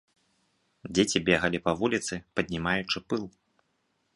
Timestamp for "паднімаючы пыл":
2.41-3.23